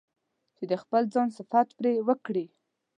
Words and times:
چې 0.55 0.63
د 0.71 0.73
خپل 0.83 1.03
ځان 1.13 1.27
صفت 1.37 1.67
پرې 1.77 1.93
وکړي. 2.07 2.45